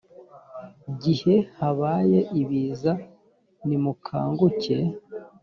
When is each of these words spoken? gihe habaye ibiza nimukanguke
gihe 1.03 1.35
habaye 1.57 2.19
ibiza 2.41 2.91
nimukanguke 3.67 4.77